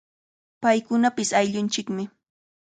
Paykunapish 0.61 1.35
ayllunchikmi. 1.39 2.03